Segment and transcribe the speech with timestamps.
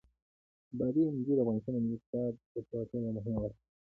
[0.77, 3.59] بادي انرژي د افغانستان د ملي اقتصاد د پیاوړتیا یوه مهمه برخه ده.